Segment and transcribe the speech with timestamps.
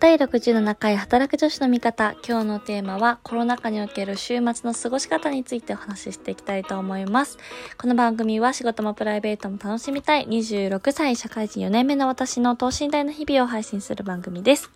[0.00, 2.14] 第67回働く女子の味方。
[2.24, 7.36] 今日のテーマはコロナ禍における週末の過ごし方についてお話ししていきたいと思います。
[7.76, 14.70] この番組は仕事もプライベートも楽しみたい26歳社会人4年目の私の等身大の日々を配信する番組です。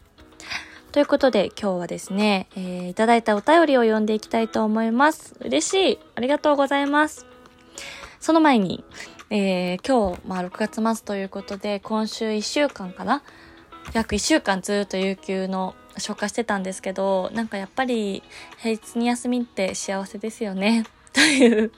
[0.90, 5.36] ということで今日はですね、えー、いただいたお便りを読んでいきたいと思います。
[5.38, 7.26] 嬉しいありがとうございます。
[8.18, 8.82] その前に、
[9.30, 13.22] えー、今日、まあ、6月末ということで、今週1週間かな
[13.92, 18.22] 約1週間ずっと有給の消化してたんですけど、なんかやっぱり
[18.58, 20.84] 平日に休みって幸せですよね。
[21.12, 21.72] という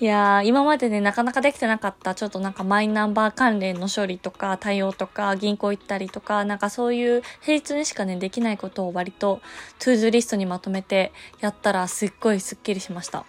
[0.00, 9.40] いやー、今までね、なかなかできてなかった、ちょっとなんかマイナンバー関連の処理とか、対応とか、銀行行ったりとか、なんかそういう平日にしかね、できないことを割と、
[9.78, 13.26] トゥーズリストにまとめてやったら、すっごいスッキリしました。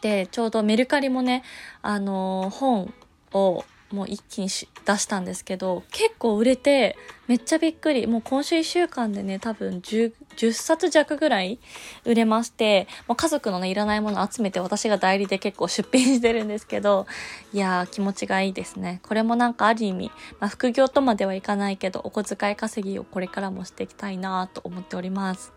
[0.00, 1.44] で、ちょうどメルカリもね、
[1.82, 2.92] あのー、本
[3.32, 4.64] をもう一気に出
[4.98, 8.06] したんですけど、結構売れて、めっちゃびっくり。
[8.06, 11.58] もう今週1週間でね、多分 10, 10冊弱ぐらい
[12.04, 17.06] 売れまして、もう家族のね、いらないものを集めて私が代理で結構出品してるんですけど、
[17.52, 19.00] いやー気持ちがいいですね。
[19.02, 20.10] これもなんかある意味、
[20.40, 25.52] まあ、副業とまではいかないけど、お小遣い稼ぎをこれからもしていきたいなと思っております。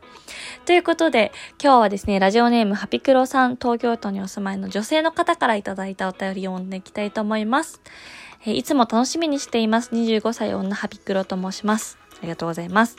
[0.65, 1.31] ということで、
[1.61, 7.81] 今日はですね、ラジオネームハピクロさん、東京都にお住まいの女性の方からいただいたお便りを読んでいきたいと思います。
[8.45, 9.91] え、いつも楽しみにしています。
[9.91, 11.97] 25歳女ハピクロと申します。
[12.19, 12.97] ありがとうございます。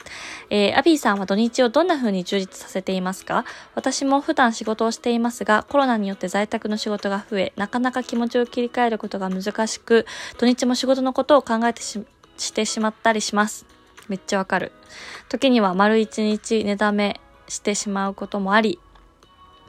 [0.49, 3.45] えー、アビーさんは土日をどんな風に充実させていますか？
[3.75, 12.03] 私も普段仕事をしていますが、コロナによって在宅の仕事が増え、なかなか気持ちを切り替えることが難しく、土日も仕事のことを考えてし
[12.37, 13.67] してしまったりします。
[14.07, 14.71] めっちゃわかる。
[15.29, 18.79] 時には丸一日寝だめしてしまうこともあり、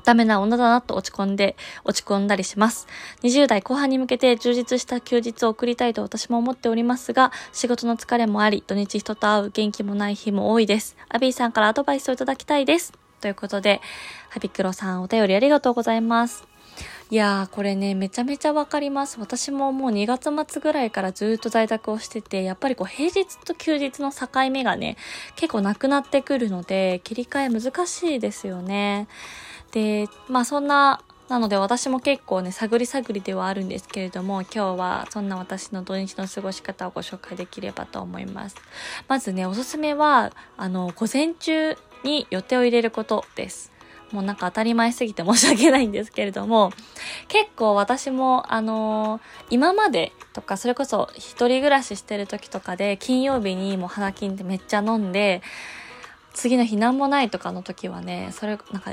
[0.05, 2.87] ダメな女だなと落ち込んで、落ち込んだりします。
[3.23, 10.97] 20代後半に向けて充実した休日を送りたいと私も思っておりますが、仕事の疲れもあり、土日人と会う元気もない日も多いです。
[11.09, 12.93] アビーさんからアドバイスをいただきたいです。
[13.21, 13.81] ということで、
[14.31, 16.53] ハビクロさんお便りありがとうございます。
[17.11, 19.21] いやー、これね、めちゃめちゃわかります。
[19.21, 24.97] 私ももう2月末ぐらいからずっと在宅をしてて、やっぱりこう平日と休日の境目がね、
[25.37, 29.09] 結構なくなってくるので、切り替え難しいですよね。
[29.73, 38.57] で、まあそんな、なので私も結構ね、探り探りではあるんですけれども、今日はそんな私の土日の過ごし方をご紹介できればと思います。
[39.09, 43.73] まずね、おすすめは、あの、午前中に予定を入れることです。
[44.13, 46.71] もうなんか当たり前すぎて申し訳ないんですけれども、
[47.29, 55.41] 結構私も、あのー、今までとか、それこそ一人暮らししてる時とかで、金曜日にもう花金でめっちゃ飲んで、
[56.35, 58.93] 次の日何もないとかの時はね、それ、なんか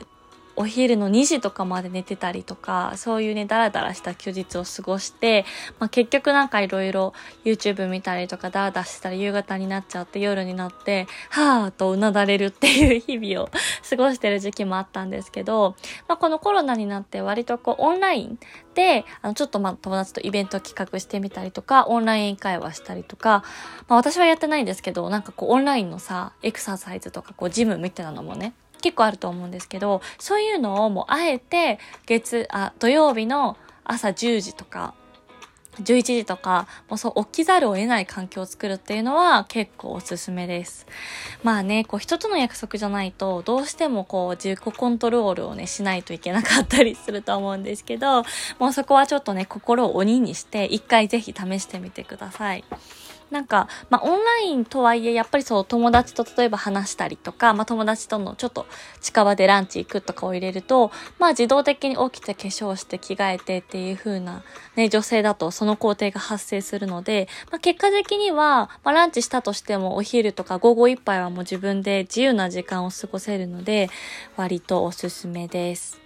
[0.59, 5.46] お昼の2時とかまで寝てたりとか、そういうね、ダラダラした休日を過ごして、
[5.80, 7.14] まあ、結局なんかいろいろ
[7.46, 13.50] YouTube 見たりとかダラダラしたら夕方になっちゃって夜になって、はぁとうなだれるっていう日々を
[13.90, 15.78] 過ごしてる時期もあったんですけど、
[16.09, 18.38] まあ、このコロナになって割とこうオンライン
[18.74, 23.46] で、あの、ちょっとまあ友達とイベント企画してみたりとか、オンライン会話したりとか、
[23.88, 34.94] まあ私はやってないんですけど、なんかこうオンラインのさ、エクササイズとかこうジムみたいなのもね、結構あると思うんですけど、そういうのをもうあえて月、あ、土曜日の朝10時とか、
[35.82, 40.86] 11時とか、もうそう起きざるを得ない環境を作るっていうのは結構おすすめです。
[41.44, 48.24] まあね、こう人との約束じゃないと、どうしてもこう自己コントロールをね、しないといけなかったりすると思うんですけど、
[48.60, 52.64] もうそこはちょっとね、心を鬼にして、一回ぜひ試してみてください。
[53.32, 58.66] なんか、まあ、オンラインとはいえ、やっぱりそう、友達と例えば話したりとか、まあ、友達とのちょっと
[59.02, 64.44] 近場でランチ行くとかを入れると、まあ、自動的に起きて化粧して着替えてっていう風な、
[64.76, 73.90] ね、女性だとその工程が発生するので、まあ、結果的には、まあ、ランチしたとしてもお昼とか午後一杯はもう自分で自由な時間を過ごせるので、
[74.38, 76.00] 割とおすすめです。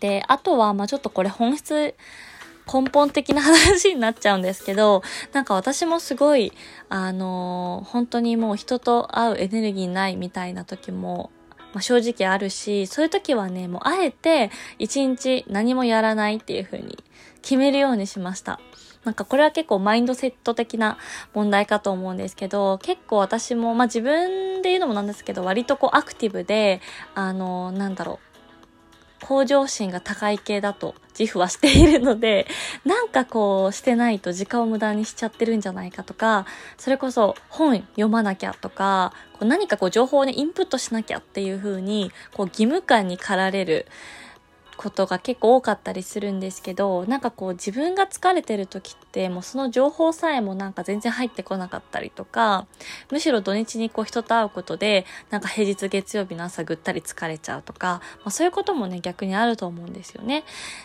[0.00, 1.94] で、あとは、ま、ちょっとこれ本質、
[2.72, 5.02] 根本的な話になっちゃうんですけど、
[5.32, 6.52] なんか私もすごい、
[6.88, 11.30] あのー、本当にもう人と会うエネルギーないみたいな時も、
[11.72, 17.02] まあ、正直あるし、そういう時はね、もうあえて一日何もやらないっていう風に
[17.42, 18.60] 決めるようにしました。
[19.04, 20.98] なんかこれは結構マインドセット的な
[21.32, 26.80] 問題かと思うんですけど、結構私も、まあ自分で言うのもなんですけど、割とこうアクティブで、
[27.14, 28.20] あの、なんだろ
[29.22, 32.46] う、向上心が高い系だと寄付はしているので、
[32.86, 36.46] なんかこうしてないと時間を無駄にしちゃってるんじゃないかとか、
[36.78, 43.86] それこそ本読まなきゃとか、こう何かこう情報をね、インプットしなきゃっていう風に、こう義務感に駆られる
[44.80, 52.66] ことが結構多かったりするんですけど、なんかこう自分が疲れてる時ってもうその情報さえもなんか全然入ってこなかったりとか、
[53.10, 60.44] むしろ土日にこう人と会うことで、なんか平日月曜日の朝ぐったり疲れちゃうとか、まあ、そういうこともね逆にあると思うんですよね。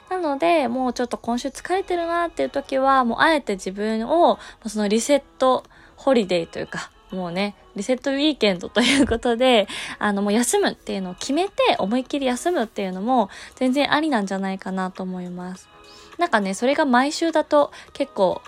[0.10, 5.64] なので、もうちょっと今週疲れてるなっていう時は、もうあえて自分をそのリセット
[5.96, 9.68] ホリデーというか、もうね、リセットウィーケンドということで、
[10.00, 15.70] あの、もう休むっていうのを決めて、思いっきり休むっていうのも、全然ありなんじゃないかなと思います。
[16.18, 18.42] なんかね、それが毎週だと、結構、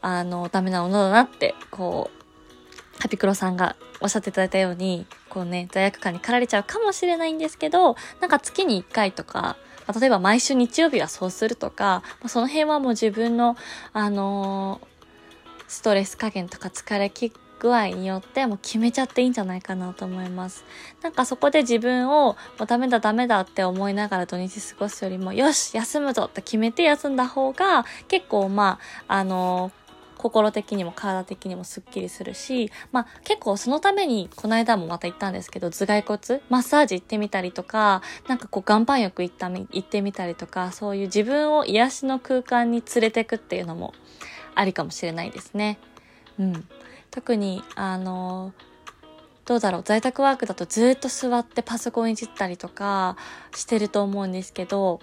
[0.00, 2.18] あの、ダメなものだなって、こう、
[3.00, 9.56] ハピクロさんがおっしゃっていただいたように、こうね、罪悪感に駆られちゃうかもしれないんですけど、なんか月に1回とか、
[9.98, 13.56] 例えば毎週日曜日はそうするとか、その辺はもう自分の、
[13.92, 14.86] あのー、
[15.68, 20.64] ストレス加減とか疲れき具合によってもう決めちゃっていいんじゃないかなと思います。
[21.02, 28.78] なんかそこで自分をもうダメだダメだって思いながら土日過ごすよりも、よし休むぞって決めて休んだ方が結構ま
[29.08, 29.72] あ、あの
[30.18, 43.94] 心的にも体的にもスッキリするし、まあ結構そのためにこの間もまた言ったんですけど、頭蓋骨マッサージ行ってみたりとか、なんかこう岩盤浴行った行ってみたりとか、そういう自分を癒しの空間に連れてくっていうのも
[44.56, 45.78] ありかもしれないですね。
[46.38, 46.68] うん。
[47.10, 48.52] 特に、あの、
[49.44, 53.16] どうだろう、在宅ワークだとずっと座ってパソコンいじったりとか
[53.54, 55.00] してると思うんですけど、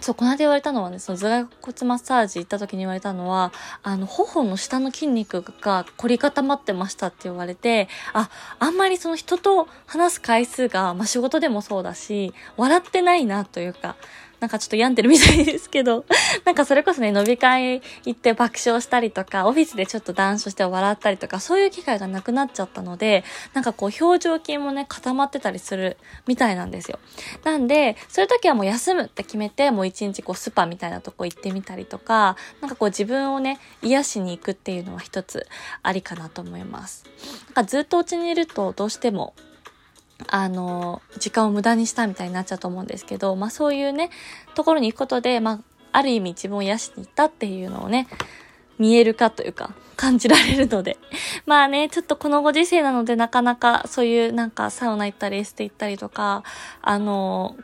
[0.00, 3.52] そう、この間言われたのはね、その頭蓋骨マッサージ行った時に言われたのは、
[3.82, 8.28] あの、頬の下の筋肉が凝り固まってましたって言われて、あ、
[8.58, 13.96] あんまりその人と話す回数が、まあ、仕事でもそうだし、笑ってないなというか、
[14.40, 16.04] なんかちょっと病んでるみたいですけど、
[16.44, 23.24] なんかそれこそね、飲み会行って爆笑したりとか、オフィスでちょっと談笑して笑ったりとか、そういう機会がなくなっちゃったので、
[23.54, 25.96] なんかこう表情筋もね、固まってたりする
[26.26, 26.98] みたいなんですよ。
[27.44, 35.46] なんで、そういう時はもう休むって決めて、もう一日こうスパみたいなとこ行ってみたりとか、なんかこう自分をね、癒しに行くっていうのは一つ
[35.82, 37.04] ありかなと思います。
[37.46, 39.34] なんかずっとお家にいるとどうしても
[40.28, 44.10] あの、時間を無駄にしたみたいになっちゃうと思うんですけど、まあそういうね、
[44.54, 45.60] ところに行くことで、まあ、
[45.92, 48.08] ある意味自分を癒しに行ったっていうのをね、
[48.78, 50.98] 見えるかというか、感じられるので。
[51.46, 56.44] まあね、ちょっとこのご時世なのでなかなかそういうなんかサウナ行ったりエステ行ったりとか、
[56.82, 57.56] あの、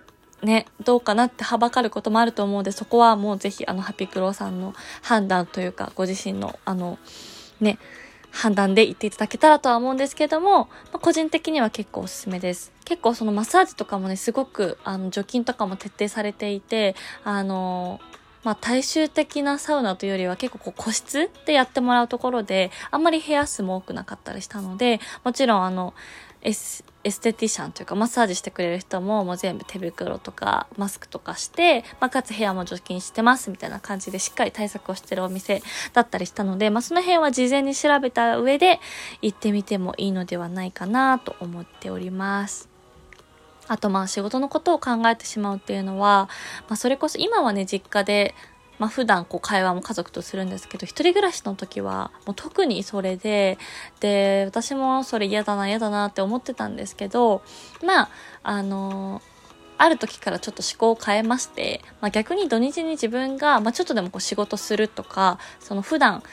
[0.43, 6.99] ね、どうかなってはばかることもあると思うので、そこはもうぜひあのハピクロさんの判断というか、ご自身のあの、
[7.61, 7.79] ね、
[8.33, 12.73] 判断で言っていただけたらとは思うんですけども、ま、個人的には結構おすすめです。
[12.85, 18.01] 結構そのマッサージとかもね、すごく、あの、除菌とかも徹底されていて、あの
[18.43, 25.95] まあ、大衆的なサウナというよりは結構こう個室でやってもらうところで、あんまり部屋数も多くなかったりしたので、もちろんあの、
[26.41, 35.63] S エステティシャンというかマッサージしてくれる人ももう全部手袋とかマスクとかして、まあ、かつ部屋も除菌してますみたいな感じでしっかり対策をしてるお店
[35.93, 38.81] だったりしたので、まあ、その辺は事前に調べた上で
[39.21, 42.73] 行ってみてもいいのではないかなと思っております。
[43.69, 46.29] あとまあ仕事のことを考えてしまうっていうのは、
[46.69, 48.35] まあ、それこそ今はね実家で
[48.83, 53.57] まあ、普段こう会話も家族とするんですけど、一人暮らしの時はもう特にそれで、
[54.01, 57.43] で、私もそれ嫌だな嫌だなって思ってたんですけど、
[57.87, 58.09] まあ、
[58.43, 59.23] あの
[59.79, 66.25] ある時からちょっと思考を変えまして、まあ、逆に土日に自分が、まあ、ちょっとでもこう仕事するとか、その普段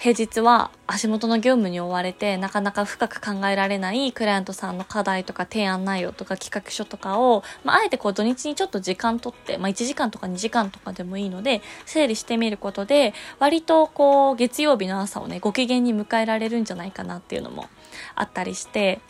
[0.00, 17.68] 平日は足元の業務に追われてなかなか深く考えられないクライアントさんの課題とか提案内容とか企画書とかを、まあ、あえてこう土日にちょっと時間取って、まあ、1時間とか2時間とかでもいいので整理してみることで割とこう月曜日の朝をねご機嫌に迎えられるんじゃないかなっていうのも
[18.14, 19.00] あったりして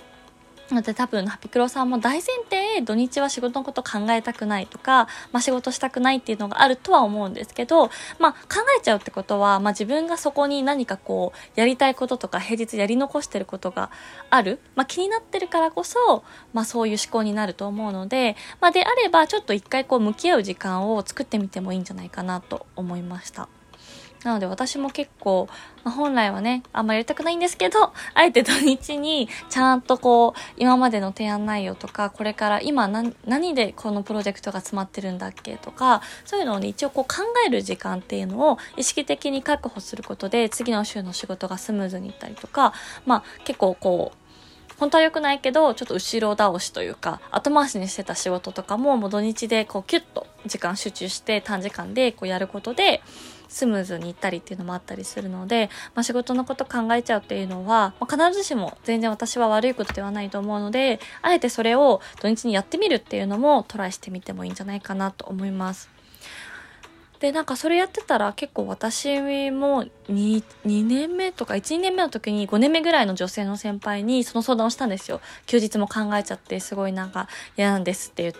[0.75, 13.91] ので多分ハピクロさんも大前提土日は仕事のこと考えたくないとか、まあ、仕事したくないっていうのがあるとは思うんですけど、まあ、考えちゃうってことは、まあ、自分がそこに何かこうやりたいこととか平日やり残してることが
[14.31, 23.49] ある、まあ、気になってるからこそ、まあ、そういう思考になると思うので、まあ、であればちょっと一回こう向き合う時間を作ってみてもいいんじゃないかなと思いました。
[24.25, 25.49] なので私も結構、
[25.83, 42.75] まあ、本来はね、あんまりやりたくないんですけど、あえて土日にちゃんとこう、今までの提案内容とか、これから今何でこのプロジェクトが詰まってるんだっけとか、そういうのをね、一応こう考える時間っていうのを意識的に確保することで、次の週の仕事がスムーズにいったりとか、
[43.07, 44.21] まあ結構こう、
[44.79, 53.03] 本当は良くないけど、ちょっと後ろ倒しというか、後回しにしてた仕事とかも、もう土日でこうキュッと時間集中して短時間でこうやることで、
[53.51, 65.91] スムーズに行ったりっていうのもあったりするので、まあ、仕事のこと考えちゃうっていうのは、まあ、必ずしも全然私は悪いことではないと思うので、あえてそれを土日にやってみるっていうのもトライしてみてもいいんじゃないかなと思います。
[67.19, 75.21] で、なんかそれやってたら結構私も 2, 2年目とか1、2年目の時に5年目ぐらいの女性の先輩にその相談をしたんですよ。
[75.47, 77.29] 休日も考えちゃってすごいなんか
[77.59, 78.33] 嫌なんですっていう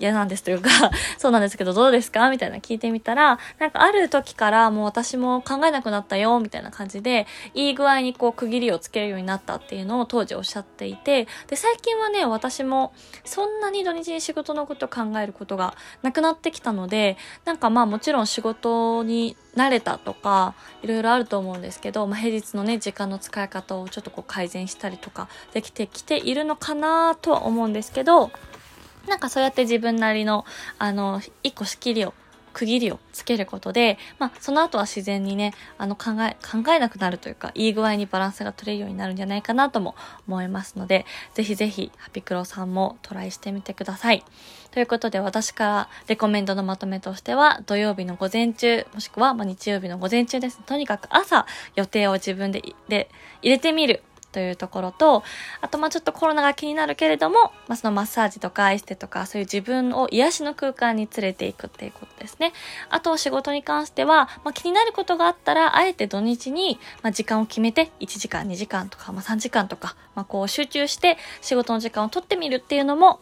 [0.00, 0.70] 嫌なんですというか
[1.18, 2.30] そうなんですけどどうですか？
[2.30, 12.92] みたいな聞いてみたら、なんかある時からもう私も考えなくなったよ、みたいな感じで、いい具合にこう区切りをつけるようになったっていうのを当時おっしゃっていて、で、最近はね、私も
[13.24, 28.30] そんなに土日に仕事のことを考えることがなくなってきたので、なんかまあもちろん仕事に慣れたとか、いろいろあると思うんですけど、まあ、平日のね、時間の使い方をちょっとこう改善したりとかできてきているのかなとは思うんですけど、
[29.08, 30.44] なんかそうやって自分なりの、
[30.78, 32.14] あの、一個仕切りを、
[32.52, 39.94] 区切りをつけることで、まあ、その後は自然にね、あの、考え、考えなくなるというか、いい具合にバランスが取れるようになるんじゃないかなとも
[40.28, 44.22] 思いますので、ぜひぜひ、ハピクロさんもトライしてみてください。
[44.70, 50.60] ということで、私からレコメンドのまとめとしては、土曜日の午前中、もしくは、まあ日曜日の午前中です。
[50.60, 54.02] とにかく朝、予定を自分でで入れてみる。
[54.32, 55.22] というところと、
[55.60, 62.52] あとまあちょっとコロナが気になるけれども、まあそのマッサージとかエステとかそういう自分を癒しの空間に連れていくっていうことですね。
[62.90, 73.20] あと仕事に関しては、まあ気になることがあったら、あえて土日に、まあ、時間を決めて1時間、2時間とか、まあ3時間とか、まあこう集中して仕事の時間を取ってみるっていうのも、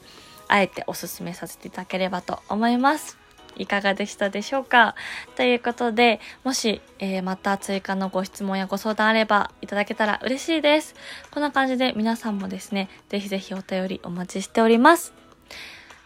[0.49, 3.30] あえてお勧めさせていただければと思います。
[3.57, 4.95] いかがでしたでしょうか？
[5.37, 10.95] ということで、もし、えー、また追加のご質問やご相談あればいただけたら嬉しいです。
[11.31, 15.13] こんな感じで皆さんもですね、ぜひぜひお便りお待ちしております。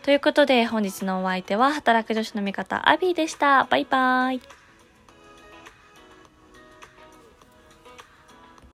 [0.02, 3.64] ということで、本日のお相手は働く女子の味方、アビーでした。
[3.64, 4.63] バイバーイ。